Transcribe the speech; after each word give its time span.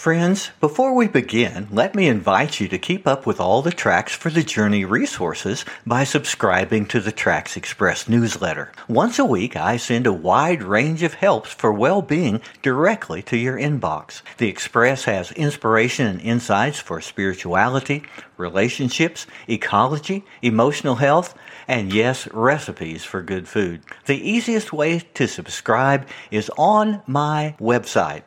Friends, 0.00 0.50
before 0.60 0.94
we 0.94 1.08
begin, 1.08 1.68
let 1.70 1.94
me 1.94 2.08
invite 2.08 2.58
you 2.58 2.68
to 2.68 2.78
keep 2.78 3.06
up 3.06 3.26
with 3.26 3.38
all 3.38 3.60
the 3.60 3.70
Tracks 3.70 4.14
for 4.14 4.30
the 4.30 4.42
Journey 4.42 4.86
resources 4.86 5.66
by 5.84 6.04
subscribing 6.04 6.86
to 6.86 7.00
the 7.00 7.12
Tracks 7.12 7.54
Express 7.54 8.08
newsletter. 8.08 8.72
Once 8.88 9.18
a 9.18 9.26
week, 9.26 9.56
I 9.56 9.76
send 9.76 10.06
a 10.06 10.12
wide 10.14 10.62
range 10.62 11.02
of 11.02 11.12
helps 11.12 11.52
for 11.52 11.70
well-being 11.70 12.40
directly 12.62 13.20
to 13.24 13.36
your 13.36 13.58
inbox. 13.58 14.22
The 14.38 14.48
Express 14.48 15.04
has 15.04 15.32
inspiration 15.32 16.06
and 16.06 16.22
insights 16.22 16.78
for 16.80 17.02
spirituality, 17.02 18.02
relationships, 18.38 19.26
ecology, 19.48 20.24
emotional 20.40 20.94
health, 20.94 21.34
and 21.68 21.92
yes, 21.92 22.26
recipes 22.32 23.04
for 23.04 23.20
good 23.22 23.46
food. 23.46 23.82
The 24.06 24.16
easiest 24.16 24.72
way 24.72 25.00
to 25.12 25.28
subscribe 25.28 26.08
is 26.30 26.50
on 26.56 27.02
my 27.06 27.54
website, 27.60 28.22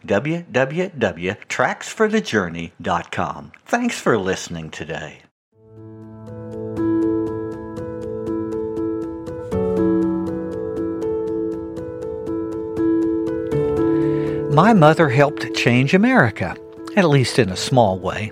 www.tracksforthejourney.com. 1.64 3.52
Thanks 3.66 3.99
for 3.99 4.17
listening 4.17 4.70
today. 4.70 5.20
My 14.54 14.73
mother 14.73 15.09
helped 15.09 15.55
change 15.55 15.94
America, 15.94 16.55
at 16.95 17.05
least 17.05 17.40
in 17.40 17.49
a 17.49 17.55
small 17.55 17.98
way. 17.98 18.32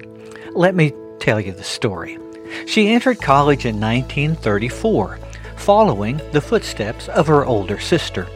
Let 0.52 0.75
me 0.75 0.94
tell 1.20 1.39
you 1.39 1.53
the 1.53 1.63
story. 1.63 2.20
She 2.67 2.89
entered 2.89 3.22
college 3.22 3.66
in 3.66 3.80
1934, 3.80 5.20
following 5.55 6.22
the 6.31 6.41
footsteps 6.41 7.08
of 7.08 7.27
her 7.27 7.45
older 7.45 7.80
sister. 7.80 8.27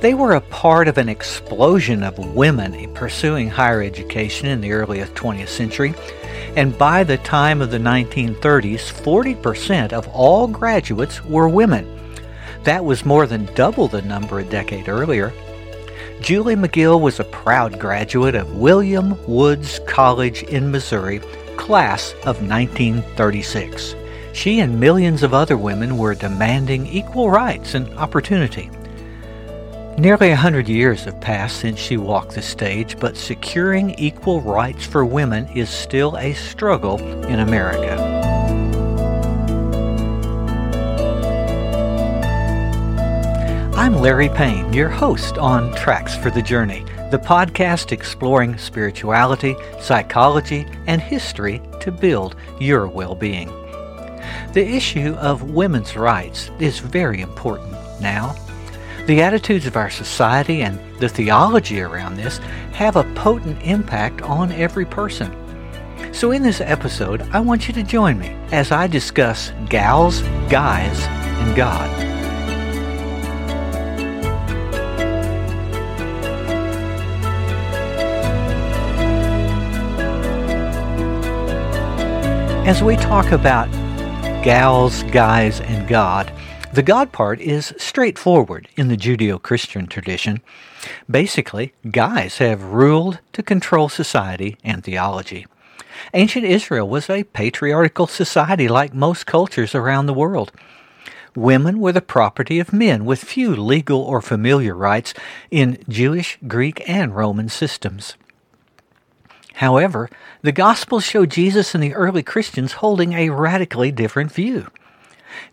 They 0.00 0.14
were 0.14 0.34
a 0.34 0.40
part 0.40 0.88
of 0.88 0.98
an 0.98 1.08
explosion 1.08 2.02
of 2.02 2.18
women 2.18 2.92
pursuing 2.94 3.48
higher 3.48 3.82
education 3.82 4.48
in 4.48 4.60
the 4.60 4.72
early 4.72 4.98
20th 4.98 5.48
century, 5.48 5.94
and 6.56 6.76
by 6.78 7.04
the 7.04 7.18
time 7.18 7.60
of 7.60 7.70
the 7.70 7.78
1930s, 7.78 8.92
40% 8.92 9.92
of 9.92 10.08
all 10.08 10.46
graduates 10.46 11.24
were 11.24 11.48
women. 11.48 11.86
That 12.64 12.84
was 12.84 13.04
more 13.04 13.26
than 13.26 13.52
double 13.54 13.88
the 13.88 14.02
number 14.02 14.38
a 14.38 14.44
decade 14.44 14.88
earlier. 14.88 15.32
Julie 16.20 16.56
McGill 16.56 17.00
was 17.00 17.20
a 17.20 17.24
proud 17.24 17.78
graduate 17.78 18.34
of 18.34 18.56
William 18.56 19.18
Woods 19.26 19.80
College 19.86 20.42
in 20.44 20.70
Missouri 20.70 21.20
class 21.56 22.12
of 22.24 22.40
1936. 22.46 23.94
She 24.32 24.60
and 24.60 24.80
millions 24.80 25.22
of 25.22 25.34
other 25.34 25.56
women 25.56 25.96
were 25.98 26.14
demanding 26.14 26.86
equal 26.86 27.30
rights 27.30 27.74
and 27.74 27.92
opportunity. 27.94 28.70
Nearly 29.96 30.30
a 30.30 30.36
hundred 30.36 30.68
years 30.68 31.04
have 31.04 31.20
passed 31.20 31.60
since 31.60 31.78
she 31.78 31.96
walked 31.96 32.34
the 32.34 32.42
stage, 32.42 32.98
but 32.98 33.16
securing 33.16 33.90
equal 33.90 34.40
rights 34.40 34.84
for 34.84 35.04
women 35.04 35.46
is 35.54 35.70
still 35.70 36.16
a 36.18 36.32
struggle 36.32 36.98
in 37.26 37.38
America. 37.38 37.94
I'm 43.76 43.94
Larry 43.94 44.30
Payne, 44.30 44.72
your 44.72 44.88
host 44.88 45.38
on 45.38 45.72
Tracks 45.74 46.16
for 46.16 46.30
the 46.30 46.42
Journey 46.42 46.84
the 47.14 47.18
podcast 47.20 47.92
exploring 47.92 48.58
spirituality, 48.58 49.54
psychology, 49.80 50.66
and 50.88 51.00
history 51.00 51.62
to 51.80 51.92
build 51.92 52.34
your 52.58 52.88
well 52.88 53.14
being. 53.14 53.46
The 54.52 54.66
issue 54.66 55.14
of 55.20 55.50
women's 55.50 55.94
rights 55.94 56.50
is 56.58 56.80
very 56.80 57.20
important 57.20 57.72
now. 58.00 58.34
The 59.06 59.20
attitudes 59.20 59.66
of 59.66 59.76
our 59.76 59.90
society 59.90 60.62
and 60.62 60.80
the 60.98 61.10
theology 61.10 61.82
around 61.82 62.16
this 62.16 62.38
have 62.72 62.96
a 62.96 63.04
potent 63.12 63.60
impact 63.62 64.22
on 64.22 64.50
every 64.52 64.86
person. 64.86 65.30
So, 66.14 66.30
in 66.30 66.42
this 66.42 66.62
episode, 66.62 67.20
I 67.30 67.40
want 67.40 67.68
you 67.68 67.74
to 67.74 67.82
join 67.82 68.18
me 68.18 68.28
as 68.50 68.72
I 68.72 68.86
discuss 68.86 69.52
gals, 69.68 70.22
guys, 70.48 70.98
and 71.02 71.54
God. 71.54 71.90
As 82.66 82.82
we 82.82 82.96
talk 82.96 83.32
about 83.32 83.70
gals, 84.42 85.02
guys, 85.04 85.60
and 85.60 85.86
God, 85.86 86.32
the 86.74 86.82
God 86.82 87.12
part 87.12 87.40
is 87.40 87.72
straightforward 87.78 88.66
in 88.76 88.88
the 88.88 88.96
Judeo 88.96 89.40
Christian 89.40 89.86
tradition. 89.86 90.42
Basically, 91.08 91.72
guys 91.88 92.38
have 92.38 92.64
ruled 92.64 93.20
to 93.32 93.44
control 93.44 93.88
society 93.88 94.56
and 94.64 94.82
theology. 94.82 95.46
Ancient 96.14 96.44
Israel 96.44 96.88
was 96.88 97.08
a 97.08 97.22
patriarchal 97.22 98.08
society 98.08 98.66
like 98.66 98.92
most 98.92 99.24
cultures 99.24 99.72
around 99.72 100.06
the 100.06 100.12
world. 100.12 100.50
Women 101.36 101.78
were 101.78 101.92
the 101.92 102.02
property 102.02 102.58
of 102.58 102.72
men 102.72 103.04
with 103.04 103.22
few 103.22 103.54
legal 103.54 104.00
or 104.00 104.20
familiar 104.20 104.74
rights 104.74 105.14
in 105.52 105.78
Jewish, 105.88 106.38
Greek, 106.48 106.82
and 106.88 107.14
Roman 107.14 107.48
systems. 107.48 108.16
However, 109.54 110.10
the 110.42 110.50
Gospels 110.50 111.04
show 111.04 111.24
Jesus 111.24 111.72
and 111.72 111.84
the 111.84 111.94
early 111.94 112.24
Christians 112.24 112.72
holding 112.72 113.12
a 113.12 113.30
radically 113.30 113.92
different 113.92 114.32
view. 114.32 114.66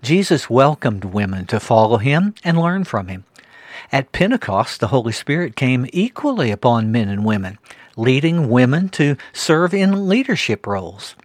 Jesus 0.01 0.49
welcomed 0.49 1.05
women 1.05 1.45
to 1.47 1.59
follow 1.59 1.97
him 1.97 2.35
and 2.43 2.59
learn 2.59 2.83
from 2.83 3.07
him. 3.07 3.25
At 3.91 4.11
Pentecost, 4.11 4.79
the 4.79 4.87
Holy 4.87 5.11
Spirit 5.11 5.55
came 5.55 5.87
equally 5.91 6.51
upon 6.51 6.91
men 6.91 7.09
and 7.09 7.25
women, 7.25 7.57
leading 7.97 8.49
women 8.49 8.89
to 8.89 9.17
serve 9.33 9.73
in 9.73 10.07
leadership 10.07 10.65
roles. 10.65 11.15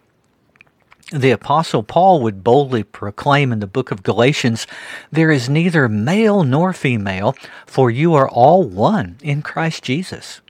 The 1.11 1.31
Apostle 1.31 1.83
Paul 1.83 2.21
would 2.21 2.43
boldly 2.43 2.83
proclaim 2.83 3.53
in 3.53 3.61
the 3.61 3.67
book 3.67 3.91
of 3.91 4.03
Galatians, 4.03 4.67
There 5.09 5.31
is 5.31 5.47
neither 5.47 5.87
male 5.87 6.43
nor 6.43 6.73
female, 6.73 7.33
for 7.65 7.89
you 7.89 8.13
are 8.13 8.27
all 8.27 8.63
one 8.63 9.17
in 9.21 9.41
Christ 9.41 9.83
Jesus. 9.83 10.41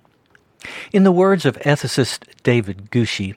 In 0.91 1.03
the 1.03 1.11
words 1.11 1.45
of 1.45 1.59
ethicist 1.59 2.23
David 2.41 2.89
Gushee, 2.89 3.35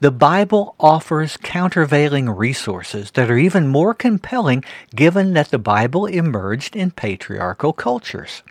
the 0.00 0.10
Bible 0.10 0.74
offers 0.78 1.36
countervailing 1.36 2.28
resources 2.28 3.10
that 3.12 3.30
are 3.30 3.38
even 3.38 3.68
more 3.68 3.94
compelling 3.94 4.64
given 4.94 5.34
that 5.34 5.50
the 5.50 5.58
Bible 5.58 6.06
emerged 6.06 6.76
in 6.76 6.90
patriarchal 6.90 7.72
cultures. 7.72 8.42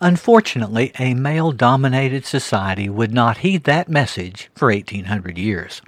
Unfortunately, 0.00 0.92
a 0.98 1.14
male 1.14 1.52
dominated 1.52 2.24
society 2.24 2.88
would 2.88 3.12
not 3.12 3.38
heed 3.38 3.64
that 3.64 3.88
message 3.88 4.50
for 4.54 4.70
1800 4.70 5.38
years. 5.38 5.82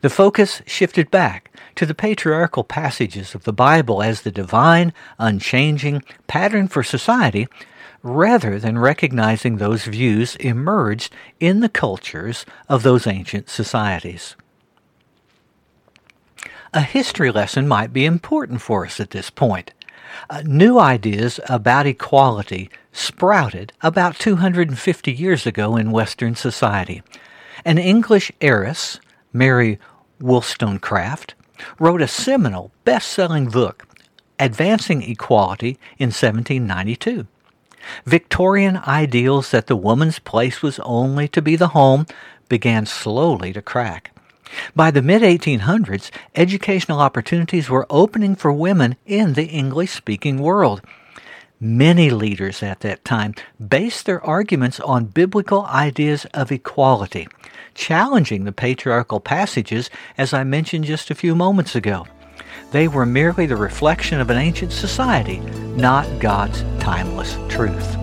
The 0.00 0.10
focus 0.10 0.62
shifted 0.66 1.10
back 1.10 1.50
to 1.74 1.84
the 1.84 1.94
patriarchal 1.94 2.64
passages 2.64 3.34
of 3.34 3.44
the 3.44 3.52
Bible 3.52 4.02
as 4.02 4.22
the 4.22 4.30
divine, 4.30 4.92
unchanging 5.18 6.02
pattern 6.26 6.68
for 6.68 6.82
society 6.82 7.48
rather 8.04 8.60
than 8.60 8.78
recognizing 8.78 9.56
those 9.56 9.84
views 9.84 10.36
emerged 10.36 11.10
in 11.40 11.60
the 11.60 11.68
cultures 11.70 12.44
of 12.68 12.82
those 12.82 13.06
ancient 13.06 13.48
societies. 13.48 14.36
A 16.74 16.82
history 16.82 17.30
lesson 17.30 17.66
might 17.66 17.94
be 17.94 18.04
important 18.04 18.60
for 18.60 18.84
us 18.84 19.00
at 19.00 19.10
this 19.10 19.30
point. 19.30 19.72
Uh, 20.28 20.42
new 20.44 20.78
ideas 20.78 21.40
about 21.48 21.86
equality 21.86 22.68
sprouted 22.92 23.72
about 23.80 24.18
250 24.18 25.10
years 25.10 25.46
ago 25.46 25.74
in 25.74 25.90
Western 25.90 26.34
society. 26.34 27.02
An 27.64 27.78
English 27.78 28.30
heiress, 28.42 29.00
Mary 29.32 29.78
Wollstonecraft, 30.20 31.34
wrote 31.78 32.02
a 32.02 32.08
seminal 32.08 32.70
best 32.84 33.08
selling 33.08 33.46
book, 33.46 33.86
Advancing 34.38 35.00
Equality, 35.02 35.78
in 35.98 36.08
1792. 36.08 37.26
Victorian 38.04 38.76
ideals 38.78 39.50
that 39.50 39.66
the 39.66 39.76
woman's 39.76 40.18
place 40.18 40.62
was 40.62 40.78
only 40.80 41.28
to 41.28 41.42
be 41.42 41.56
the 41.56 41.68
home 41.68 42.06
began 42.48 42.86
slowly 42.86 43.52
to 43.52 43.62
crack. 43.62 44.10
By 44.76 44.90
the 44.90 45.02
mid 45.02 45.22
1800s, 45.22 46.10
educational 46.34 47.00
opportunities 47.00 47.68
were 47.68 47.86
opening 47.90 48.36
for 48.36 48.52
women 48.52 48.96
in 49.06 49.32
the 49.32 49.46
English 49.46 49.90
speaking 49.90 50.38
world. 50.38 50.80
Many 51.60 52.10
leaders 52.10 52.62
at 52.62 52.80
that 52.80 53.04
time 53.04 53.34
based 53.58 54.06
their 54.06 54.24
arguments 54.24 54.80
on 54.80 55.06
biblical 55.06 55.64
ideas 55.66 56.26
of 56.34 56.52
equality, 56.52 57.26
challenging 57.74 58.44
the 58.44 58.52
patriarchal 58.52 59.20
passages 59.20 59.88
as 60.18 60.34
I 60.34 60.44
mentioned 60.44 60.84
just 60.84 61.10
a 61.10 61.14
few 61.14 61.34
moments 61.34 61.74
ago. 61.74 62.06
They 62.74 62.88
were 62.88 63.06
merely 63.06 63.46
the 63.46 63.54
reflection 63.54 64.20
of 64.20 64.30
an 64.30 64.36
ancient 64.36 64.72
society, 64.72 65.38
not 65.76 66.08
God's 66.18 66.64
timeless 66.80 67.34
truth. 67.48 67.94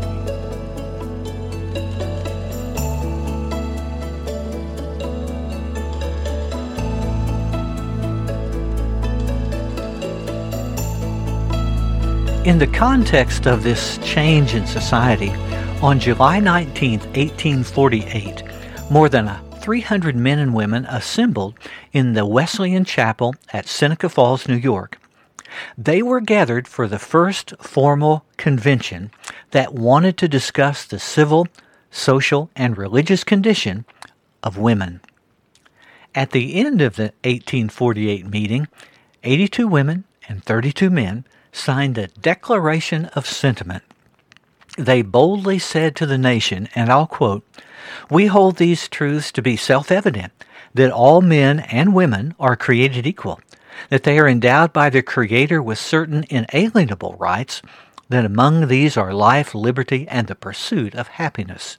In 12.45 12.57
the 12.57 12.71
context 12.73 13.47
of 13.47 13.63
this 13.63 13.97
change 13.97 14.53
in 14.53 14.65
society, 14.65 15.31
on 15.81 16.00
July 16.00 16.39
19, 16.39 17.00
1848, 17.00 18.44
more 18.89 19.09
than 19.09 19.27
300 19.61 20.15
men 20.15 20.39
and 20.39 20.55
women 20.55 20.85
assembled 20.85 21.53
in 21.93 22.13
the 22.13 22.25
Wesleyan 22.25 22.83
Chapel 22.83 23.35
at 23.53 23.67
Seneca 23.67 24.09
Falls, 24.09 24.47
New 24.47 24.55
York. 24.55 24.97
They 25.77 26.01
were 26.01 26.19
gathered 26.19 26.67
for 26.67 26.87
the 26.87 26.97
first 26.97 27.53
formal 27.59 28.25
convention 28.37 29.11
that 29.51 29.73
wanted 29.73 30.17
to 30.17 30.27
discuss 30.27 30.83
the 30.83 30.97
civil, 30.97 31.47
social, 31.91 32.49
and 32.55 32.75
religious 32.75 33.23
condition 33.23 33.85
of 34.41 34.57
women. 34.57 34.99
At 36.15 36.31
the 36.31 36.55
end 36.55 36.81
of 36.81 36.95
the 36.95 37.13
1848 37.23 38.25
meeting, 38.25 38.67
82 39.23 39.67
women 39.67 40.05
and 40.27 40.43
32 40.43 40.89
men 40.89 41.23
signed 41.51 41.95
the 41.95 42.07
Declaration 42.07 43.05
of 43.07 43.27
Sentiment. 43.27 43.83
They 44.77 45.01
boldly 45.01 45.59
said 45.59 45.95
to 45.97 46.06
the 46.06 46.18
nation, 46.18 46.69
and 46.75 46.89
I'll 46.89 47.07
quote, 47.07 47.45
We 48.09 48.27
hold 48.27 48.56
these 48.56 48.88
truths 48.88 49.31
to 49.33 49.41
be 49.41 49.57
self 49.57 49.91
evident 49.91 50.31
that 50.73 50.91
all 50.91 51.21
men 51.21 51.59
and 51.59 51.94
women 51.94 52.33
are 52.39 52.56
created 52.56 53.06
equal, 53.06 53.41
that 53.89 54.03
they 54.03 54.18
are 54.18 54.27
endowed 54.27 54.71
by 54.71 54.89
their 54.89 55.01
Creator 55.01 55.62
with 55.62 55.77
certain 55.77 56.25
inalienable 56.29 57.15
rights, 57.19 57.62
that 58.07 58.25
among 58.25 58.68
these 58.68 58.95
are 58.95 59.13
life, 59.13 59.53
liberty, 59.53 60.07
and 60.07 60.27
the 60.27 60.35
pursuit 60.35 60.95
of 60.95 61.07
happiness. 61.09 61.77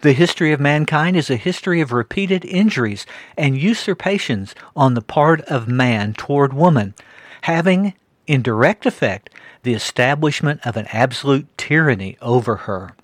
The 0.00 0.12
history 0.12 0.52
of 0.52 0.60
mankind 0.60 1.16
is 1.16 1.30
a 1.30 1.36
history 1.36 1.80
of 1.80 1.92
repeated 1.92 2.44
injuries 2.44 3.06
and 3.36 3.56
usurpations 3.56 4.54
on 4.74 4.94
the 4.94 5.02
part 5.02 5.40
of 5.42 5.68
man 5.68 6.14
toward 6.14 6.52
woman, 6.52 6.94
having 7.42 7.94
in 8.26 8.42
direct 8.42 8.86
effect 8.86 9.30
the 9.68 9.74
establishment 9.74 10.66
of 10.66 10.78
an 10.78 10.86
absolute 10.94 11.46
tyranny 11.58 12.16
over 12.22 12.56
her. 12.56 12.96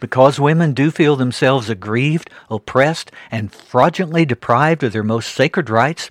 Because 0.00 0.40
women 0.40 0.72
do 0.72 0.90
feel 0.90 1.16
themselves 1.16 1.68
aggrieved, 1.68 2.30
oppressed, 2.48 3.12
and 3.30 3.52
fraudulently 3.52 4.24
deprived 4.24 4.82
of 4.82 4.94
their 4.94 5.02
most 5.02 5.34
sacred 5.34 5.68
rights, 5.68 6.08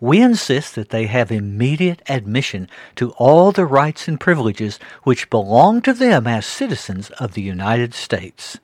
we 0.00 0.20
insist 0.20 0.74
that 0.74 0.88
they 0.88 1.06
have 1.06 1.30
immediate 1.30 2.02
admission 2.08 2.68
to 2.96 3.12
all 3.12 3.52
the 3.52 3.64
rights 3.64 4.08
and 4.08 4.18
privileges 4.18 4.80
which 5.04 5.30
belong 5.30 5.80
to 5.82 5.92
them 5.92 6.26
as 6.26 6.44
citizens 6.44 7.10
of 7.20 7.34
the 7.34 7.42
United 7.42 7.94
States. 7.94 8.58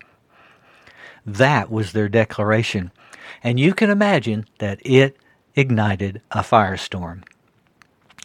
That 1.24 1.70
was 1.70 1.92
their 1.92 2.08
declaration, 2.08 2.90
and 3.40 3.60
you 3.60 3.72
can 3.72 3.90
imagine 3.90 4.46
that 4.58 4.80
it 4.84 5.16
ignited 5.54 6.22
a 6.32 6.40
firestorm. 6.40 7.22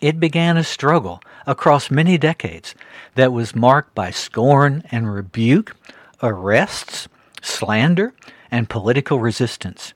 It 0.01 0.19
began 0.19 0.57
a 0.57 0.63
struggle 0.63 1.21
across 1.45 1.92
many 1.92 2.18
decades 2.18 2.74
that 3.13 3.31
was 3.31 3.56
marked 3.56 3.94
by 3.94 4.09
scorn 4.09 4.83
and 4.92 5.13
rebuke, 5.13 5.75
arrests, 6.24 7.07
slander, 7.42 8.13
and 8.50 8.68
political 8.68 9.19
resistance. 9.19 9.94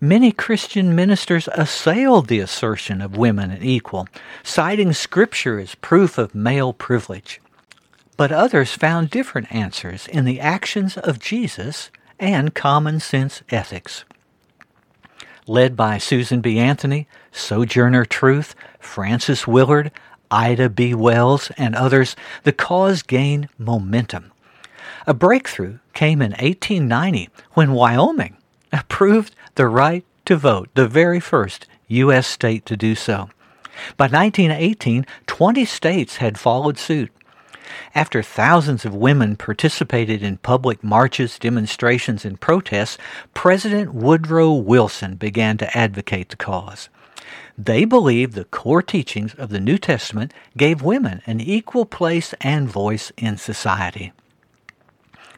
Many 0.00 0.32
Christian 0.32 0.96
ministers 0.96 1.48
assailed 1.52 2.26
the 2.26 2.40
assertion 2.40 3.00
of 3.00 3.16
women 3.16 3.52
as 3.52 3.62
equal, 3.62 4.08
citing 4.42 4.92
Scripture 4.92 5.60
as 5.60 5.76
proof 5.76 6.18
of 6.18 6.34
male 6.34 6.72
privilege. 6.72 7.40
But 8.16 8.32
others 8.32 8.72
found 8.72 9.10
different 9.10 9.52
answers 9.54 10.08
in 10.08 10.24
the 10.24 10.40
actions 10.40 10.96
of 10.96 11.20
Jesus 11.20 11.92
and 12.18 12.54
common 12.56 12.98
sense 12.98 13.42
ethics 13.50 14.04
led 15.48 15.76
by 15.76 15.98
Susan 15.98 16.40
B. 16.40 16.58
Anthony, 16.58 17.08
Sojourner 17.32 18.04
Truth, 18.04 18.54
Frances 18.78 19.46
Willard, 19.46 19.90
Ida 20.30 20.68
B. 20.68 20.94
Wells, 20.94 21.50
and 21.56 21.74
others, 21.74 22.14
the 22.44 22.52
cause 22.52 23.02
gained 23.02 23.48
momentum. 23.58 24.32
A 25.06 25.14
breakthrough 25.14 25.78
came 25.94 26.20
in 26.20 26.32
1890 26.32 27.30
when 27.54 27.72
Wyoming 27.72 28.36
approved 28.72 29.34
the 29.54 29.66
right 29.66 30.04
to 30.26 30.36
vote, 30.36 30.68
the 30.74 30.86
very 30.86 31.20
first 31.20 31.66
U.S. 31.88 32.26
state 32.26 32.66
to 32.66 32.76
do 32.76 32.94
so. 32.94 33.30
By 33.96 34.04
1918, 34.04 35.06
20 35.26 35.64
states 35.64 36.16
had 36.16 36.38
followed 36.38 36.78
suit. 36.78 37.10
After 37.94 38.22
thousands 38.22 38.84
of 38.84 38.94
women 38.94 39.36
participated 39.36 40.22
in 40.22 40.38
public 40.38 40.82
marches, 40.84 41.38
demonstrations, 41.38 42.24
and 42.24 42.40
protests, 42.40 42.98
President 43.34 43.94
Woodrow 43.94 44.52
Wilson 44.52 45.16
began 45.16 45.56
to 45.58 45.76
advocate 45.76 46.28
the 46.30 46.36
cause. 46.36 46.88
They 47.56 47.84
believed 47.84 48.34
the 48.34 48.44
core 48.44 48.82
teachings 48.82 49.34
of 49.34 49.50
the 49.50 49.60
New 49.60 49.78
Testament 49.78 50.32
gave 50.56 50.80
women 50.80 51.22
an 51.26 51.40
equal 51.40 51.84
place 51.84 52.34
and 52.40 52.68
voice 52.68 53.10
in 53.16 53.36
society. 53.36 54.12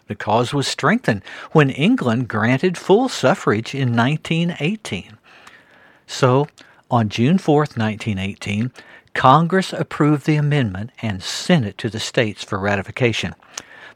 The 0.07 0.15
cause 0.17 0.53
was 0.53 0.67
strengthened 0.67 1.23
when 1.53 1.71
England 1.71 2.29
granted 2.29 2.77
full 2.77 3.09
suffrage 3.09 3.75
in 3.75 3.97
1918. 3.97 5.17
So, 6.07 6.49
on 6.91 7.09
June 7.09 7.39
4, 7.39 7.61
1918, 7.61 8.73
Congress 9.15 9.73
approved 9.73 10.27
the 10.27 10.37
amendment 10.37 10.91
and 11.03 11.23
sent 11.23 11.67
it 11.67 11.79
to 11.79 11.91
the 11.91 12.01
states 12.01 12.45
for 12.45 12.59
ratification. 12.59 13.35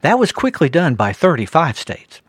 That 0.01 0.19
was 0.19 0.33
quickly 0.33 0.69
done 0.69 0.95
by 0.97 1.13
35 1.13 1.79
states. 1.79 2.21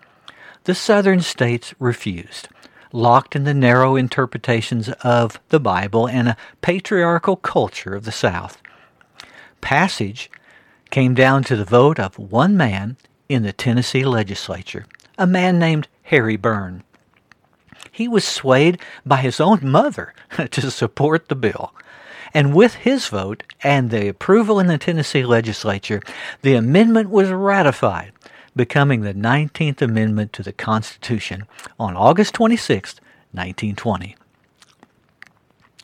The 0.63 0.75
southern 0.75 1.21
states 1.21 1.73
refused, 1.77 2.47
locked 2.91 3.35
in 3.35 3.43
the 3.43 3.53
narrow 3.53 3.95
interpretations 3.95 4.89
of 5.03 5.39
the 5.49 5.59
Bible 5.59 6.07
and 6.07 6.29
a 6.29 6.37
patriarchal 6.61 7.35
culture 7.35 7.95
of 7.95 8.05
the 8.05 8.11
South. 8.11 8.61
Passage 9.61 10.31
came 10.89 11.13
down 11.13 11.43
to 11.43 11.55
the 11.55 11.65
vote 11.65 11.99
of 11.99 12.17
one 12.17 12.55
man 12.55 12.97
in 13.27 13.43
the 13.43 13.53
Tennessee 13.53 14.05
legislature, 14.05 14.85
a 15.17 15.27
man 15.27 15.59
named 15.59 15.87
Harry 16.03 16.37
Burn. 16.37 16.83
He 17.91 18.07
was 18.07 18.25
swayed 18.25 18.79
by 19.05 19.17
his 19.17 19.39
own 19.39 19.59
mother 19.63 20.13
to 20.51 20.71
support 20.71 21.27
the 21.27 21.35
bill. 21.35 21.73
And 22.35 22.53
with 22.53 22.73
his 22.73 23.07
vote 23.07 23.43
and 23.63 23.89
the 23.89 24.09
approval 24.09 24.59
in 24.59 24.67
the 24.67 24.77
Tennessee 24.77 25.23
legislature, 25.23 26.01
the 26.41 26.55
amendment 26.55 27.09
was 27.09 27.29
ratified, 27.29 28.11
becoming 28.53 29.01
the 29.01 29.13
19th 29.13 29.81
Amendment 29.81 30.33
to 30.33 30.43
the 30.43 30.51
Constitution 30.51 31.47
on 31.79 31.95
August 31.95 32.33
26, 32.33 32.95
1920. 33.31 34.17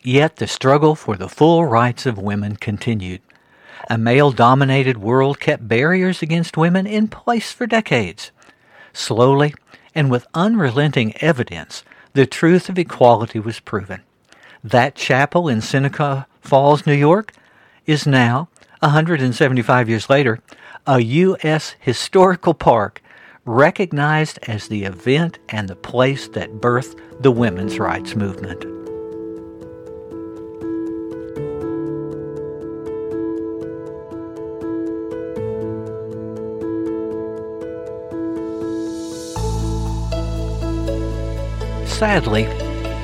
Yet 0.04 0.36
the 0.36 0.48
struggle 0.48 0.94
for 0.94 1.16
the 1.16 1.30
full 1.30 1.64
rights 1.64 2.06
of 2.06 2.18
women 2.18 2.58
continued. 2.58 3.22
A 3.90 3.98
male 3.98 4.32
dominated 4.32 4.98
world 4.98 5.40
kept 5.40 5.70
barriers 5.70 6.22
against 6.22 6.58
women 6.58 6.86
in 6.86 7.08
place 7.08 7.54
for 7.54 7.66
decades. 7.66 8.32
Slowly, 8.92 9.54
and 9.96 10.12
with 10.12 10.28
unrelenting 10.34 11.16
evidence, 11.24 11.86
the 12.12 12.26
truth 12.26 12.68
of 12.68 12.78
equality 12.78 13.40
was 13.40 13.62
proven. 13.62 14.02
That 14.62 14.96
chapel 14.96 15.48
in 15.48 15.62
Seneca 15.62 16.28
Falls, 16.42 16.86
New 16.86 16.94
York, 16.94 17.32
is 17.86 18.06
now, 18.06 18.50
175 18.80 19.88
years 19.88 20.10
later, 20.10 20.40
a 20.86 21.00
U.S. 21.00 21.76
historical 21.80 22.54
park 22.54 23.02
recognized 23.46 24.40
as 24.48 24.68
the 24.68 24.84
event 24.84 25.40
and 25.50 25.68
the 25.68 25.76
place 25.76 26.28
that 26.30 26.56
birthed 26.56 27.00
the 27.22 27.32
women's 27.32 27.80
rights 27.80 28.16
movement. 28.16 28.66
Sadly, 41.88 42.48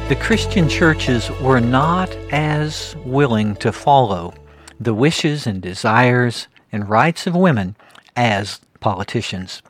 the 0.10 0.16
Christian 0.16 0.70
churches 0.70 1.30
were 1.42 1.60
not 1.60 2.10
as 2.32 2.96
willing 3.04 3.58
to 3.58 3.74
follow 3.74 4.34
the 4.80 4.94
wishes 4.94 5.46
and 5.46 5.62
desires 5.62 6.48
and 6.72 6.88
rights 6.88 7.28
of 7.28 7.36
women 7.36 7.76
as 8.16 8.62
politicians. 8.80 9.62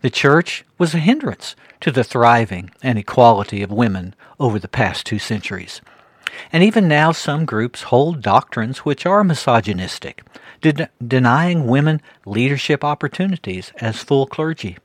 The 0.00 0.10
church 0.10 0.64
was 0.78 0.94
a 0.94 0.98
hindrance 0.98 1.56
to 1.80 1.90
the 1.90 2.04
thriving 2.04 2.70
and 2.84 3.00
equality 3.00 3.62
of 3.62 3.72
women 3.72 4.14
over 4.38 4.60
the 4.60 4.68
past 4.68 5.06
two 5.06 5.18
centuries. 5.18 5.80
And 6.52 6.62
even 6.62 6.86
now, 6.86 7.10
some 7.10 7.44
groups 7.44 7.82
hold 7.82 8.22
doctrines 8.22 8.78
which 8.78 9.04
are 9.04 9.24
misogynistic, 9.24 10.22
de- 10.60 10.88
denying 11.04 11.66
women 11.66 12.00
leadership 12.24 12.84
opportunities 12.84 13.72
as 13.80 14.04
full 14.04 14.28
clergy. 14.28 14.78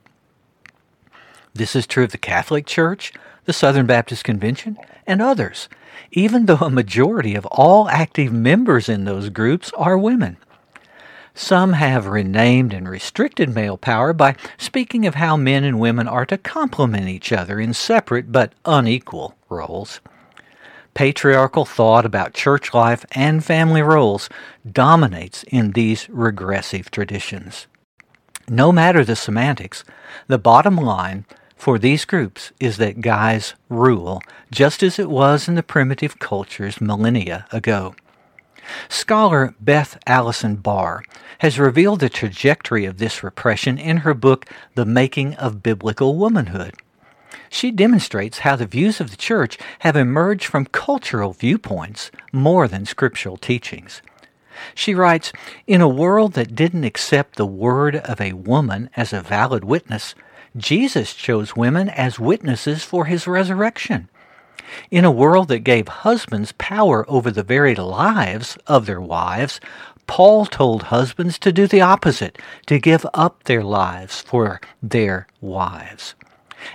This 1.54 1.76
is 1.76 1.86
true 1.86 2.04
of 2.04 2.12
the 2.12 2.18
Catholic 2.18 2.66
Church, 2.66 3.12
the 3.50 3.54
Southern 3.54 3.84
Baptist 3.84 4.22
Convention, 4.22 4.78
and 5.08 5.20
others, 5.20 5.68
even 6.12 6.46
though 6.46 6.58
a 6.58 6.70
majority 6.70 7.34
of 7.34 7.44
all 7.46 7.88
active 7.88 8.32
members 8.32 8.88
in 8.88 9.06
those 9.06 9.28
groups 9.28 9.72
are 9.76 9.98
women. 9.98 10.36
Some 11.34 11.72
have 11.72 12.06
renamed 12.06 12.72
and 12.72 12.88
restricted 12.88 13.52
male 13.52 13.76
power 13.76 14.12
by 14.12 14.36
speaking 14.56 15.04
of 15.04 15.16
how 15.16 15.36
men 15.36 15.64
and 15.64 15.80
women 15.80 16.06
are 16.06 16.24
to 16.26 16.38
complement 16.38 17.08
each 17.08 17.32
other 17.32 17.58
in 17.58 17.74
separate 17.74 18.30
but 18.30 18.52
unequal 18.64 19.34
roles. 19.48 20.00
Patriarchal 20.94 21.64
thought 21.64 22.06
about 22.06 22.34
church 22.34 22.72
life 22.72 23.04
and 23.10 23.44
family 23.44 23.82
roles 23.82 24.28
dominates 24.70 25.42
in 25.48 25.72
these 25.72 26.08
regressive 26.08 26.88
traditions. 26.92 27.66
No 28.48 28.70
matter 28.70 29.04
the 29.04 29.16
semantics, 29.16 29.82
the 30.28 30.38
bottom 30.38 30.76
line 30.76 31.24
for 31.60 31.78
these 31.78 32.06
groups 32.06 32.52
is 32.58 32.78
that 32.78 33.02
guys 33.02 33.52
rule, 33.68 34.22
just 34.50 34.82
as 34.82 34.98
it 34.98 35.10
was 35.10 35.46
in 35.46 35.56
the 35.56 35.62
primitive 35.62 36.18
cultures 36.18 36.80
millennia 36.80 37.46
ago. 37.52 37.94
Scholar 38.88 39.54
Beth 39.60 39.98
Allison 40.06 40.56
Barr 40.56 41.02
has 41.40 41.58
revealed 41.58 42.00
the 42.00 42.08
trajectory 42.08 42.86
of 42.86 42.96
this 42.96 43.22
repression 43.22 43.76
in 43.76 43.98
her 43.98 44.14
book, 44.14 44.46
The 44.74 44.86
Making 44.86 45.34
of 45.34 45.62
Biblical 45.62 46.16
Womanhood. 46.16 46.74
She 47.50 47.70
demonstrates 47.70 48.38
how 48.38 48.56
the 48.56 48.66
views 48.66 48.98
of 48.98 49.10
the 49.10 49.16
church 49.18 49.58
have 49.80 49.96
emerged 49.96 50.46
from 50.46 50.64
cultural 50.64 51.34
viewpoints 51.34 52.10
more 52.32 52.68
than 52.68 52.86
scriptural 52.86 53.36
teachings. 53.36 54.00
She 54.74 54.94
writes, 54.94 55.30
In 55.66 55.82
a 55.82 55.88
world 55.88 56.32
that 56.34 56.54
didn't 56.54 56.84
accept 56.84 57.36
the 57.36 57.46
word 57.46 57.96
of 57.96 58.18
a 58.18 58.32
woman 58.32 58.88
as 58.96 59.12
a 59.12 59.20
valid 59.20 59.64
witness, 59.64 60.14
Jesus 60.56 61.14
chose 61.14 61.54
women 61.54 61.88
as 61.88 62.18
witnesses 62.18 62.82
for 62.82 63.04
his 63.04 63.26
resurrection. 63.26 64.08
In 64.90 65.04
a 65.04 65.10
world 65.10 65.48
that 65.48 65.60
gave 65.60 65.88
husbands 65.88 66.52
power 66.58 67.08
over 67.08 67.30
the 67.30 67.42
very 67.42 67.74
lives 67.74 68.56
of 68.66 68.86
their 68.86 69.00
wives, 69.00 69.60
Paul 70.06 70.46
told 70.46 70.84
husbands 70.84 71.38
to 71.38 71.52
do 71.52 71.66
the 71.66 71.80
opposite, 71.80 72.38
to 72.66 72.78
give 72.80 73.06
up 73.14 73.44
their 73.44 73.62
lives 73.62 74.20
for 74.20 74.60
their 74.82 75.28
wives. 75.40 76.14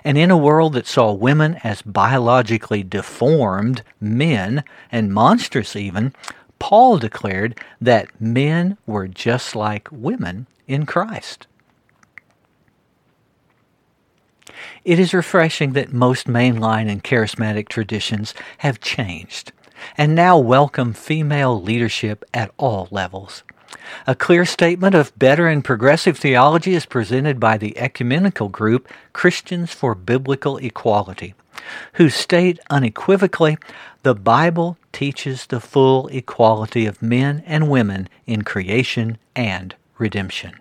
And 0.03 0.17
in 0.17 0.32
a 0.32 0.38
world 0.38 0.74
that 0.74 0.88
saw 0.88 1.12
women 1.12 1.60
as 1.63 1.82
biologically 1.82 2.84
deformed 2.84 3.84
men 4.00 4.63
and 4.91 5.13
monstrous 5.13 5.75
even, 5.75 6.13
Paul 6.60 6.98
declared 6.98 7.60
that 7.82 8.10
men 8.20 8.77
were 8.88 9.08
just 9.08 9.55
like 9.55 9.89
women 9.91 10.48
in 10.67 10.86
Christ. 10.86 11.48
It 14.84 15.00
is 15.00 15.14
refreshing 15.14 15.74
that 15.74 15.94
most 15.94 16.28
mainline 16.28 16.90
and 16.90 17.04
charismatic 17.04 17.70
traditions 17.70 18.34
have 18.60 18.80
changed 18.80 19.52
and 19.98 20.16
now 20.16 20.38
welcome 20.38 20.94
female 20.94 21.62
leadership 21.62 22.24
at 22.34 22.52
all 22.58 22.88
levels. 22.92 23.44
A 24.08 24.16
clear 24.16 24.46
statement 24.46 24.96
of 24.96 25.18
better 25.18 25.48
and 25.48 25.64
progressive 25.64 26.18
theology 26.18 26.74
is 26.74 26.86
presented 26.86 27.40
by 27.40 27.58
the 27.58 27.78
ecumenical 27.78 28.50
group 28.50 28.88
Christians 29.14 29.74
for 29.74 29.94
Biblical 29.94 30.58
Equality, 30.58 31.36
who 31.94 32.10
state 32.10 32.60
unequivocally 32.70 33.58
the 34.04 34.16
Bible 34.16 34.78
teaches 34.92 35.46
the 35.46 35.60
full 35.60 36.08
equality 36.08 36.86
of 36.86 37.02
men 37.02 37.44
and 37.46 37.70
women 37.70 38.08
in 38.26 38.44
creation 38.44 39.18
and 39.36 39.76
redemption. 39.98 40.56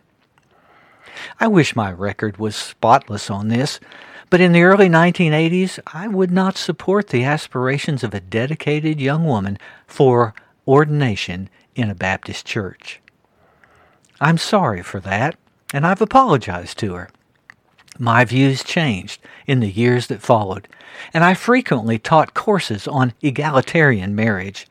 I 1.40 1.46
wish 1.46 1.76
my 1.76 1.92
record 1.92 2.38
was 2.38 2.56
spotless 2.56 3.30
on 3.30 3.48
this, 3.48 3.80
but 4.30 4.40
in 4.40 4.52
the 4.52 4.62
early 4.62 4.88
1980s, 4.88 5.78
I 5.92 6.08
would 6.08 6.30
not 6.30 6.56
support 6.56 7.08
the 7.08 7.24
aspirations 7.24 8.02
of 8.02 8.14
a 8.14 8.20
dedicated 8.20 9.00
young 9.00 9.24
woman 9.24 9.58
for 9.86 10.34
ordination 10.66 11.48
in 11.74 11.90
a 11.90 11.94
Baptist 11.94 12.46
church. 12.46 13.00
I'm 14.20 14.38
sorry 14.38 14.82
for 14.82 15.00
that, 15.00 15.36
and 15.72 15.86
I've 15.86 16.00
apologized 16.00 16.78
to 16.78 16.94
her. 16.94 17.10
My 17.98 18.24
views 18.24 18.64
changed 18.64 19.20
in 19.46 19.60
the 19.60 19.70
years 19.70 20.08
that 20.08 20.22
followed, 20.22 20.66
and 21.12 21.22
I 21.22 21.34
frequently 21.34 21.98
taught 21.98 22.34
courses 22.34 22.88
on 22.88 23.12
egalitarian 23.22 24.14
marriage. 24.14 24.66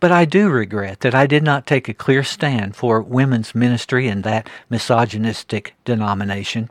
But 0.00 0.12
I 0.12 0.24
do 0.24 0.48
regret 0.48 1.00
that 1.00 1.14
I 1.14 1.26
did 1.26 1.42
not 1.42 1.66
take 1.66 1.88
a 1.88 1.94
clear 1.94 2.22
stand 2.22 2.76
for 2.76 3.02
women's 3.02 3.54
ministry 3.54 4.06
in 4.06 4.22
that 4.22 4.48
misogynistic 4.70 5.74
denomination 5.84 6.70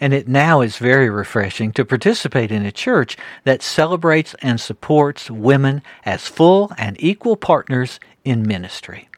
and 0.00 0.14
it 0.14 0.28
now 0.28 0.60
is 0.60 0.76
very 0.76 1.10
refreshing 1.10 1.72
to 1.72 1.84
participate 1.84 2.52
in 2.52 2.64
a 2.64 2.72
church 2.72 3.16
that 3.44 3.62
celebrates 3.62 4.34
and 4.40 4.60
supports 4.60 5.30
women 5.30 5.82
as 6.04 6.28
full 6.28 6.72
and 6.78 6.96
equal 7.02 7.36
partners 7.36 7.98
in 8.24 8.46
ministry. 8.46 9.08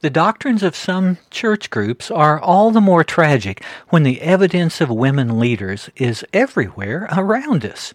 The 0.00 0.10
doctrines 0.10 0.62
of 0.62 0.76
some 0.76 1.18
church 1.30 1.70
groups 1.70 2.10
are 2.10 2.38
all 2.38 2.70
the 2.70 2.80
more 2.80 3.02
tragic 3.02 3.64
when 3.88 4.04
the 4.04 4.20
evidence 4.20 4.80
of 4.80 4.90
women 4.90 5.40
leaders 5.40 5.90
is 5.96 6.24
everywhere 6.32 7.08
around 7.10 7.64
us. 7.64 7.92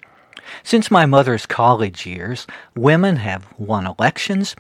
Since 0.61 0.91
my 0.91 1.05
mother's 1.05 1.45
college 1.45 2.05
years, 2.05 2.45
women 2.75 3.15
have 3.15 3.47
won 3.57 3.87
elections, 3.87 4.55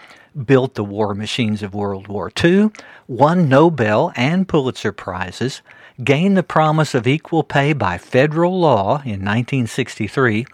built 0.45 0.73
the 0.73 0.83
war 0.83 1.13
machines 1.13 1.61
of 1.61 1.75
World 1.75 2.07
War 2.07 2.31
II, 2.43 2.71
won 3.07 3.47
Nobel 3.47 4.11
and 4.15 4.47
Pulitzer 4.47 4.91
Prizes, 4.91 5.61
gained 6.03 6.35
the 6.35 6.43
promise 6.43 6.95
of 6.95 7.05
equal 7.05 7.43
pay 7.43 7.73
by 7.73 7.97
federal 7.97 8.59
law 8.59 8.95
in 9.03 9.23
1963, 9.23 10.45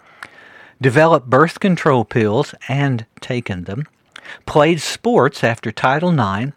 developed 0.81 1.29
birth 1.29 1.59
control 1.59 2.03
pills 2.03 2.53
and 2.67 3.05
taken 3.21 3.63
them, 3.63 3.85
played 4.45 4.81
sports 4.81 5.43
after 5.43 5.71
Title 5.71 6.11
IX, 6.11 6.51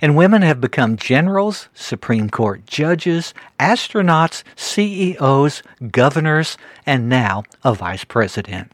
and 0.00 0.16
women 0.16 0.42
have 0.42 0.60
become 0.60 0.96
generals, 0.96 1.68
Supreme 1.74 2.30
Court 2.30 2.66
judges, 2.66 3.34
astronauts, 3.58 4.42
CEOs, 4.56 5.62
governors, 5.90 6.56
and 6.86 7.08
now 7.08 7.44
a 7.62 7.74
vice 7.74 8.04
president. 8.04 8.72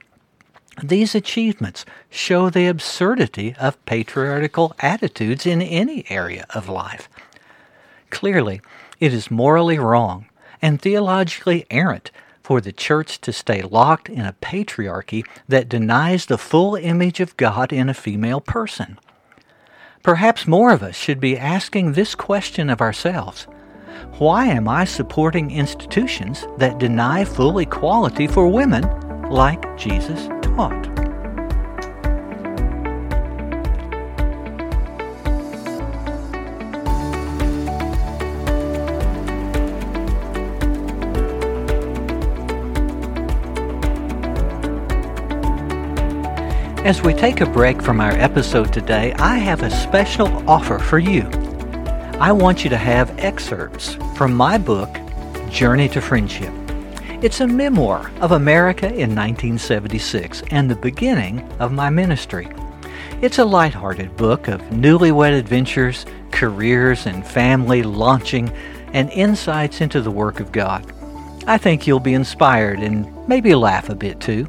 These 0.82 1.14
achievements 1.14 1.84
show 2.08 2.48
the 2.48 2.66
absurdity 2.66 3.54
of 3.60 3.84
patriarchal 3.84 4.74
attitudes 4.78 5.44
in 5.44 5.60
any 5.60 6.04
area 6.08 6.46
of 6.50 6.68
life. 6.68 7.08
Clearly, 8.08 8.60
it 8.98 9.12
is 9.12 9.30
morally 9.30 9.78
wrong 9.78 10.26
and 10.62 10.80
theologically 10.80 11.66
errant 11.70 12.10
for 12.42 12.60
the 12.60 12.72
church 12.72 13.20
to 13.20 13.32
stay 13.32 13.62
locked 13.62 14.08
in 14.08 14.22
a 14.22 14.34
patriarchy 14.40 15.24
that 15.48 15.68
denies 15.68 16.26
the 16.26 16.38
full 16.38 16.74
image 16.74 17.20
of 17.20 17.36
God 17.36 17.72
in 17.72 17.88
a 17.88 17.94
female 17.94 18.40
person. 18.40 18.98
Perhaps 20.02 20.46
more 20.46 20.72
of 20.72 20.82
us 20.82 20.96
should 20.96 21.20
be 21.20 21.38
asking 21.38 21.92
this 21.92 22.14
question 22.14 22.70
of 22.70 22.80
ourselves 22.80 23.46
Why 24.18 24.46
am 24.46 24.66
I 24.66 24.84
supporting 24.84 25.50
institutions 25.50 26.46
that 26.56 26.78
deny 26.78 27.24
full 27.24 27.58
equality 27.58 28.26
for 28.26 28.48
women 28.48 28.82
like 29.28 29.76
Jesus 29.76 30.28
taught? 30.42 30.99
As 46.82 47.02
we 47.02 47.12
take 47.12 47.42
a 47.42 47.46
break 47.46 47.82
from 47.82 48.00
our 48.00 48.12
episode 48.12 48.72
today, 48.72 49.12
I 49.18 49.36
have 49.36 49.62
a 49.62 49.70
special 49.70 50.28
offer 50.48 50.78
for 50.78 50.98
you. 50.98 51.28
I 52.18 52.32
want 52.32 52.64
you 52.64 52.70
to 52.70 52.78
have 52.78 53.18
excerpts 53.18 53.98
from 54.16 54.32
my 54.32 54.56
book, 54.56 54.88
Journey 55.50 55.90
to 55.90 56.00
Friendship. 56.00 56.50
It's 57.22 57.40
a 57.40 57.46
memoir 57.46 58.10
of 58.22 58.32
America 58.32 58.86
in 58.86 59.14
1976 59.14 60.42
and 60.50 60.70
the 60.70 60.76
beginning 60.76 61.46
of 61.58 61.70
my 61.70 61.90
ministry. 61.90 62.48
It's 63.20 63.38
a 63.38 63.44
lighthearted 63.44 64.16
book 64.16 64.48
of 64.48 64.62
newlywed 64.70 65.38
adventures, 65.38 66.06
careers, 66.30 67.04
and 67.04 67.26
family 67.26 67.82
launching, 67.82 68.48
and 68.94 69.10
insights 69.10 69.82
into 69.82 70.00
the 70.00 70.10
work 70.10 70.40
of 70.40 70.50
God. 70.50 70.90
I 71.46 71.58
think 71.58 71.86
you'll 71.86 72.00
be 72.00 72.14
inspired 72.14 72.78
and 72.78 73.06
maybe 73.28 73.54
laugh 73.54 73.90
a 73.90 73.94
bit 73.94 74.18
too. 74.18 74.46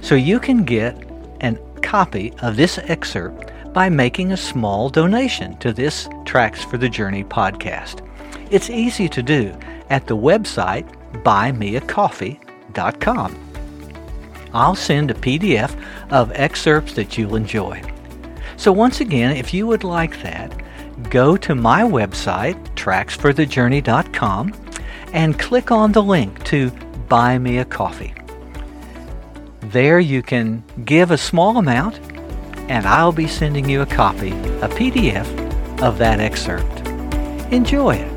So 0.00 0.14
you 0.14 0.40
can 0.40 0.64
get 0.64 1.11
copy 1.82 2.32
of 2.42 2.56
this 2.56 2.78
excerpt 2.78 3.50
by 3.72 3.88
making 3.88 4.32
a 4.32 4.36
small 4.36 4.88
donation 4.88 5.56
to 5.58 5.72
this 5.72 6.08
Tracks 6.24 6.62
for 6.62 6.78
the 6.78 6.88
Journey 6.88 7.24
podcast. 7.24 8.06
It's 8.50 8.70
easy 8.70 9.08
to 9.08 9.22
do 9.22 9.54
at 9.90 10.06
the 10.06 10.16
website 10.16 10.86
buymeacoffee.com. 11.22 13.48
I'll 14.54 14.74
send 14.74 15.10
a 15.10 15.14
PDF 15.14 15.74
of 16.10 16.30
excerpts 16.34 16.92
that 16.94 17.16
you'll 17.16 17.36
enjoy. 17.36 17.82
So, 18.56 18.70
once 18.70 19.00
again, 19.00 19.34
if 19.36 19.54
you 19.54 19.66
would 19.66 19.84
like 19.84 20.22
that, 20.22 20.52
go 21.10 21.36
to 21.38 21.54
my 21.54 21.82
website, 21.82 22.62
tracksforthejourney.com, 22.74 24.52
and 25.12 25.38
click 25.38 25.70
on 25.70 25.92
the 25.92 26.02
link 26.02 26.42
to 26.44 26.70
Buy 27.08 27.38
Me 27.38 27.58
a 27.58 27.64
Coffee. 27.64 28.14
There 29.62 30.00
you 30.00 30.22
can 30.22 30.64
give 30.84 31.12
a 31.12 31.16
small 31.16 31.56
amount, 31.56 32.00
and 32.68 32.84
I'll 32.84 33.12
be 33.12 33.28
sending 33.28 33.68
you 33.68 33.80
a 33.82 33.86
copy, 33.86 34.32
a 34.32 34.68
PDF 34.68 35.80
of 35.80 35.98
that 35.98 36.18
excerpt. 36.18 36.88
Enjoy 37.52 37.94
it. 37.94 38.12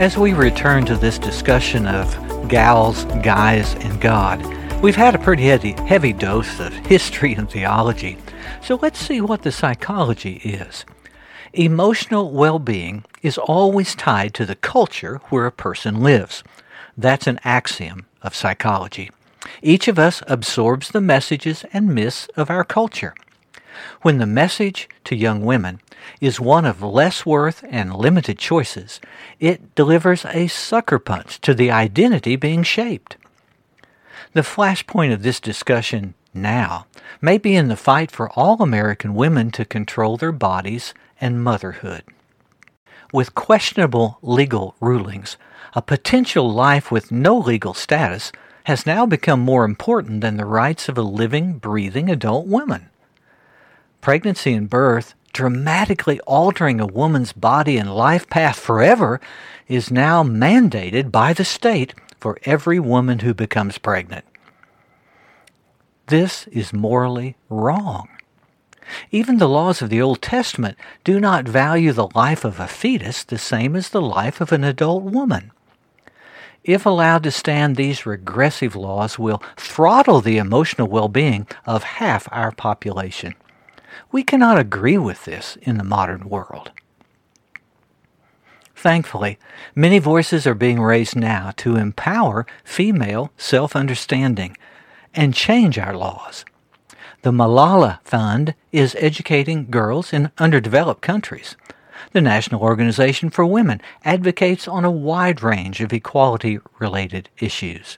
As 0.00 0.16
we 0.16 0.32
return 0.32 0.86
to 0.86 0.96
this 0.96 1.18
discussion 1.18 1.86
of 1.86 2.48
gals, 2.48 3.04
guys, 3.22 3.74
and 3.74 4.00
God. 4.00 4.61
We've 4.82 4.96
had 4.96 5.14
a 5.14 5.18
pretty 5.20 5.44
heavy, 5.44 5.74
heavy 5.86 6.12
dose 6.12 6.58
of 6.58 6.72
history 6.72 7.34
and 7.34 7.48
theology, 7.48 8.18
so 8.60 8.80
let's 8.82 8.98
see 8.98 9.20
what 9.20 9.42
the 9.42 9.52
psychology 9.52 10.38
is. 10.38 10.84
Emotional 11.52 12.32
well 12.32 12.58
being 12.58 13.04
is 13.22 13.38
always 13.38 13.94
tied 13.94 14.34
to 14.34 14.44
the 14.44 14.56
culture 14.56 15.20
where 15.28 15.46
a 15.46 15.52
person 15.52 16.02
lives. 16.02 16.42
That's 16.98 17.28
an 17.28 17.38
axiom 17.44 18.06
of 18.22 18.34
psychology. 18.34 19.12
Each 19.62 19.86
of 19.86 20.00
us 20.00 20.20
absorbs 20.26 20.88
the 20.88 21.00
messages 21.00 21.64
and 21.72 21.94
myths 21.94 22.26
of 22.34 22.50
our 22.50 22.64
culture. 22.64 23.14
When 24.00 24.18
the 24.18 24.26
message 24.26 24.88
to 25.04 25.14
young 25.14 25.44
women 25.44 25.80
is 26.20 26.40
one 26.40 26.64
of 26.64 26.82
less 26.82 27.24
worth 27.24 27.64
and 27.68 27.94
limited 27.94 28.36
choices, 28.36 29.00
it 29.38 29.76
delivers 29.76 30.24
a 30.24 30.48
sucker 30.48 30.98
punch 30.98 31.40
to 31.42 31.54
the 31.54 31.70
identity 31.70 32.34
being 32.34 32.64
shaped. 32.64 33.16
The 34.34 34.40
flashpoint 34.40 35.12
of 35.12 35.22
this 35.22 35.40
discussion 35.40 36.14
now 36.32 36.86
may 37.20 37.36
be 37.36 37.54
in 37.54 37.68
the 37.68 37.76
fight 37.76 38.10
for 38.10 38.30
all 38.30 38.62
American 38.62 39.14
women 39.14 39.50
to 39.50 39.66
control 39.66 40.16
their 40.16 40.32
bodies 40.32 40.94
and 41.20 41.44
motherhood. 41.44 42.02
With 43.12 43.34
questionable 43.34 44.18
legal 44.22 44.74
rulings, 44.80 45.36
a 45.74 45.82
potential 45.82 46.50
life 46.50 46.90
with 46.90 47.12
no 47.12 47.36
legal 47.36 47.74
status 47.74 48.32
has 48.64 48.86
now 48.86 49.04
become 49.04 49.40
more 49.40 49.66
important 49.66 50.22
than 50.22 50.38
the 50.38 50.46
rights 50.46 50.88
of 50.88 50.96
a 50.96 51.02
living, 51.02 51.58
breathing 51.58 52.08
adult 52.08 52.46
woman. 52.46 52.88
Pregnancy 54.00 54.54
and 54.54 54.70
birth, 54.70 55.14
dramatically 55.34 56.20
altering 56.20 56.80
a 56.80 56.86
woman's 56.86 57.34
body 57.34 57.76
and 57.76 57.94
life 57.94 58.30
path 58.30 58.58
forever, 58.58 59.20
is 59.68 59.90
now 59.90 60.22
mandated 60.22 61.12
by 61.12 61.34
the 61.34 61.44
state 61.44 61.92
for 62.22 62.38
every 62.44 62.80
woman 62.80 63.18
who 63.18 63.34
becomes 63.34 63.76
pregnant. 63.76 64.24
This 66.06 66.46
is 66.46 66.72
morally 66.72 67.36
wrong. 67.50 68.08
Even 69.10 69.38
the 69.38 69.48
laws 69.48 69.82
of 69.82 69.90
the 69.90 70.00
Old 70.00 70.22
Testament 70.22 70.78
do 71.04 71.20
not 71.20 71.48
value 71.48 71.92
the 71.92 72.08
life 72.14 72.44
of 72.44 72.58
a 72.58 72.66
fetus 72.66 73.22
the 73.24 73.38
same 73.38 73.76
as 73.76 73.90
the 73.90 74.00
life 74.00 74.40
of 74.40 74.52
an 74.52 74.64
adult 74.64 75.02
woman 75.02 75.52
if 76.64 76.86
allowed 76.86 77.24
to 77.24 77.30
stand, 77.30 77.76
these 77.76 78.06
regressive 78.06 78.76
laws 78.76 79.18
will 79.18 79.42
throttle 79.56 80.20
the 80.20 80.38
emotional 80.38 80.86
well 80.86 81.08
being 81.08 81.46
of 81.66 81.82
half 81.82 82.28
our 82.30 82.52
population. 82.52 83.34
We 84.12 84.22
cannot 84.22 84.58
agree 84.58 84.98
with 84.98 85.24
this 85.24 85.56
in 85.62 85.78
the 85.78 85.84
modern 85.84 86.28
world. 86.28 86.70
Thankfully, 88.82 89.38
many 89.76 90.00
voices 90.00 90.44
are 90.44 90.56
being 90.56 90.80
raised 90.80 91.14
now 91.14 91.52
to 91.58 91.76
empower 91.76 92.48
female 92.64 93.30
self 93.36 93.76
understanding 93.76 94.56
and 95.14 95.32
change 95.32 95.78
our 95.78 95.96
laws. 95.96 96.44
The 97.22 97.30
Malala 97.30 98.00
Fund 98.02 98.56
is 98.72 98.96
educating 98.98 99.70
girls 99.70 100.12
in 100.12 100.32
underdeveloped 100.36 101.00
countries 101.00 101.54
the 102.10 102.20
National 102.20 102.60
Organization 102.60 103.30
for 103.30 103.46
Women 103.46 103.80
advocates 104.04 104.66
on 104.66 104.84
a 104.84 104.90
wide 104.90 105.44
range 105.44 105.80
of 105.80 105.92
equality 105.92 106.58
related 106.80 107.28
issues. 107.38 107.96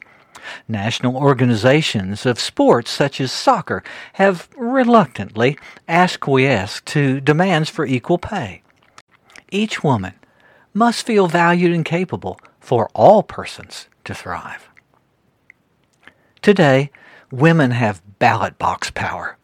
National 0.68 1.16
organizations 1.16 2.26
of 2.26 2.38
sports 2.38 2.90
such 2.90 3.22
as 3.22 3.32
soccer 3.32 3.82
have 4.12 4.50
reluctantly 4.54 5.56
acquiesced 5.88 6.84
to 6.84 7.22
demands 7.22 7.70
for 7.70 7.86
equal 7.86 8.18
pay. 8.18 8.60
Each 9.50 9.82
woman 9.82 10.12
must 10.74 11.06
feel 11.06 11.28
valued 11.28 11.72
and 11.72 11.84
capable 11.84 12.38
for 12.60 12.90
all 12.94 13.22
persons 13.22 13.88
to 14.04 14.14
thrive. 14.14 14.68
Today, 16.42 16.90
women 17.30 17.70
have 17.70 18.02
ballot 18.18 18.58
box 18.58 18.90
power. 18.90 19.38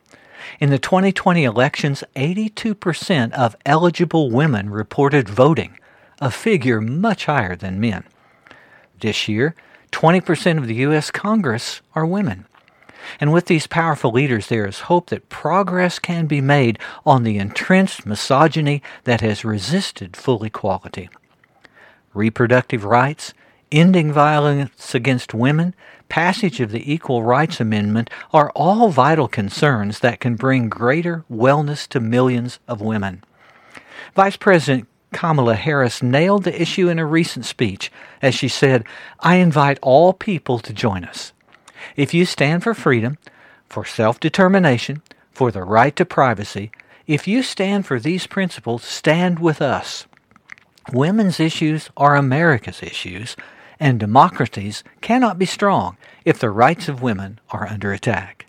In 0.58 0.70
the 0.70 0.78
2020 0.78 1.44
elections, 1.44 2.04
82% 2.16 3.32
of 3.32 3.56
eligible 3.64 4.30
women 4.30 4.68
reported 4.68 5.28
voting, 5.28 5.78
a 6.20 6.30
figure 6.30 6.80
much 6.80 7.26
higher 7.26 7.56
than 7.56 7.80
men. 7.80 8.04
This 8.98 9.28
year, 9.28 9.54
20% 9.92 10.58
of 10.58 10.66
the 10.66 10.74
U.S. 10.76 11.10
Congress 11.10 11.80
are 11.94 12.04
women. 12.04 12.46
And 13.20 13.32
with 13.32 13.46
these 13.46 13.66
powerful 13.66 14.10
leaders, 14.10 14.48
there 14.48 14.66
is 14.66 14.80
hope 14.80 15.10
that 15.10 15.28
progress 15.28 15.98
can 15.98 16.26
be 16.26 16.40
made 16.40 16.78
on 17.04 17.22
the 17.22 17.38
entrenched 17.38 18.06
misogyny 18.06 18.82
that 19.04 19.20
has 19.20 19.44
resisted 19.44 20.16
full 20.16 20.44
equality. 20.44 21.08
Reproductive 22.14 22.84
rights, 22.84 23.34
ending 23.70 24.12
violence 24.12 24.94
against 24.94 25.34
women, 25.34 25.74
passage 26.08 26.60
of 26.60 26.72
the 26.72 26.92
Equal 26.92 27.22
Rights 27.22 27.60
Amendment 27.60 28.10
are 28.32 28.50
all 28.50 28.90
vital 28.90 29.28
concerns 29.28 30.00
that 30.00 30.20
can 30.20 30.34
bring 30.34 30.68
greater 30.68 31.24
wellness 31.30 31.88
to 31.88 32.00
millions 32.00 32.58
of 32.68 32.80
women. 32.80 33.22
Vice 34.14 34.36
President 34.36 34.88
Kamala 35.12 35.54
Harris 35.54 36.02
nailed 36.02 36.44
the 36.44 36.60
issue 36.60 36.88
in 36.88 36.98
a 36.98 37.06
recent 37.06 37.44
speech 37.44 37.90
as 38.22 38.34
she 38.34 38.48
said, 38.48 38.84
I 39.20 39.36
invite 39.36 39.78
all 39.82 40.12
people 40.12 40.58
to 40.60 40.72
join 40.72 41.04
us. 41.04 41.32
If 41.96 42.14
you 42.14 42.24
stand 42.24 42.62
for 42.62 42.74
freedom, 42.74 43.18
for 43.68 43.84
self 43.84 44.20
determination, 44.20 45.02
for 45.32 45.50
the 45.50 45.62
right 45.62 45.94
to 45.96 46.04
privacy, 46.04 46.70
if 47.06 47.26
you 47.26 47.42
stand 47.42 47.86
for 47.86 47.98
these 47.98 48.26
principles, 48.26 48.84
stand 48.84 49.38
with 49.38 49.62
us. 49.62 50.06
Women's 50.92 51.40
issues 51.40 51.90
are 51.96 52.16
America's 52.16 52.82
issues, 52.82 53.36
and 53.78 53.98
democracies 53.98 54.84
cannot 55.00 55.38
be 55.38 55.46
strong 55.46 55.96
if 56.24 56.38
the 56.38 56.50
rights 56.50 56.88
of 56.88 57.02
women 57.02 57.40
are 57.50 57.66
under 57.66 57.92
attack. 57.92 58.46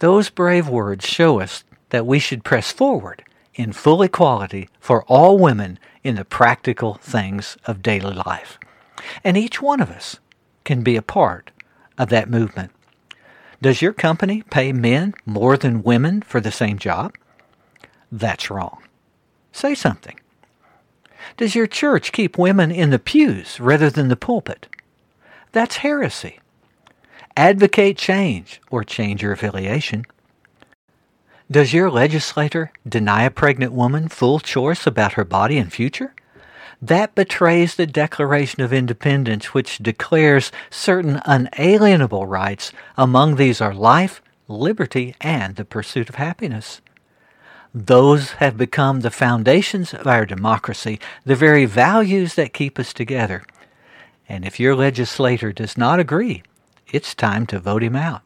Those 0.00 0.30
brave 0.30 0.68
words 0.68 1.06
show 1.06 1.40
us 1.40 1.64
that 1.90 2.06
we 2.06 2.18
should 2.18 2.44
press 2.44 2.70
forward 2.70 3.24
in 3.54 3.72
full 3.72 4.02
equality 4.02 4.68
for 4.78 5.02
all 5.04 5.38
women 5.38 5.78
in 6.04 6.14
the 6.14 6.24
practical 6.24 6.94
things 6.94 7.56
of 7.66 7.82
daily 7.82 8.14
life. 8.14 8.58
And 9.24 9.36
each 9.36 9.60
one 9.60 9.80
of 9.80 9.90
us 9.90 10.20
can 10.64 10.82
be 10.82 10.96
a 10.96 11.02
part 11.02 11.50
of 11.98 12.08
that 12.08 12.30
movement. 12.30 12.70
Does 13.60 13.82
your 13.82 13.92
company 13.92 14.42
pay 14.42 14.72
men 14.72 15.14
more 15.26 15.56
than 15.56 15.82
women 15.82 16.22
for 16.22 16.40
the 16.40 16.52
same 16.52 16.78
job? 16.78 17.14
That's 18.10 18.50
wrong. 18.50 18.82
Say 19.52 19.74
something. 19.74 20.18
Does 21.36 21.54
your 21.54 21.66
church 21.66 22.12
keep 22.12 22.38
women 22.38 22.70
in 22.70 22.90
the 22.90 22.98
pews 22.98 23.60
rather 23.60 23.90
than 23.90 24.08
the 24.08 24.16
pulpit? 24.16 24.68
That's 25.52 25.78
heresy. 25.78 26.38
Advocate 27.36 27.98
change 27.98 28.60
or 28.70 28.84
change 28.84 29.22
your 29.22 29.32
affiliation. 29.32 30.04
Does 31.50 31.72
your 31.72 31.90
legislator 31.90 32.72
deny 32.86 33.24
a 33.24 33.30
pregnant 33.30 33.72
woman 33.72 34.08
full 34.08 34.38
choice 34.38 34.86
about 34.86 35.14
her 35.14 35.24
body 35.24 35.58
and 35.58 35.72
future? 35.72 36.14
That 36.80 37.14
betrays 37.14 37.74
the 37.74 37.86
Declaration 37.86 38.62
of 38.62 38.72
Independence, 38.72 39.52
which 39.52 39.78
declares 39.78 40.52
certain 40.70 41.20
unalienable 41.24 42.26
rights. 42.26 42.72
Among 42.96 43.34
these 43.34 43.60
are 43.60 43.74
life, 43.74 44.22
liberty, 44.46 45.16
and 45.20 45.56
the 45.56 45.64
pursuit 45.64 46.08
of 46.08 46.14
happiness. 46.14 46.80
Those 47.74 48.32
have 48.32 48.56
become 48.56 49.00
the 49.00 49.10
foundations 49.10 49.92
of 49.92 50.06
our 50.06 50.24
democracy, 50.24 51.00
the 51.24 51.36
very 51.36 51.64
values 51.64 52.34
that 52.34 52.54
keep 52.54 52.78
us 52.78 52.92
together. 52.92 53.42
And 54.28 54.44
if 54.44 54.60
your 54.60 54.74
legislator 54.74 55.52
does 55.52 55.76
not 55.76 55.98
agree, 55.98 56.42
it's 56.92 57.14
time 57.14 57.46
to 57.46 57.58
vote 57.58 57.82
him 57.82 57.96
out. 57.96 58.22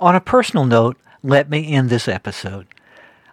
On 0.00 0.14
a 0.14 0.20
personal 0.20 0.64
note, 0.64 0.96
let 1.22 1.48
me 1.48 1.72
end 1.72 1.90
this 1.90 2.08
episode. 2.08 2.66